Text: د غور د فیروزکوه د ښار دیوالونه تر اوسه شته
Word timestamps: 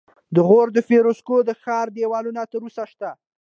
د 0.35 0.37
غور 0.47 0.67
د 0.73 0.77
فیروزکوه 0.89 1.39
د 1.45 1.51
ښار 1.61 1.87
دیوالونه 1.97 2.41
تر 2.51 2.61
اوسه 2.65 2.83
شته 2.91 3.09